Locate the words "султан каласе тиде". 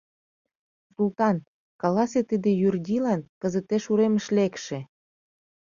0.93-2.51